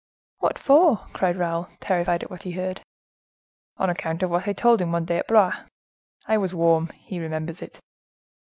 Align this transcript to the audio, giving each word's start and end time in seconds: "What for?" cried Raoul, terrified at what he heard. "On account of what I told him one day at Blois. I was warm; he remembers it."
"What 0.39 0.57
for?" 0.57 1.05
cried 1.13 1.35
Raoul, 1.37 1.67
terrified 1.79 2.23
at 2.23 2.31
what 2.31 2.41
he 2.41 2.53
heard. 2.53 2.81
"On 3.77 3.87
account 3.87 4.23
of 4.23 4.31
what 4.31 4.47
I 4.47 4.53
told 4.53 4.81
him 4.81 4.91
one 4.91 5.05
day 5.05 5.19
at 5.19 5.27
Blois. 5.27 5.57
I 6.25 6.39
was 6.39 6.55
warm; 6.55 6.87
he 6.95 7.19
remembers 7.19 7.61
it." 7.61 7.79